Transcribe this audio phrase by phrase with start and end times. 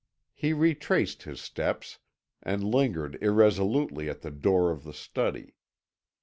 [0.33, 1.99] He retraced his steps,
[2.41, 5.53] and lingered irresolutely at the door of the study.